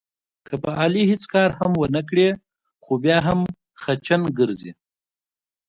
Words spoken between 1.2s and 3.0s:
کار هم ونه کړې، خو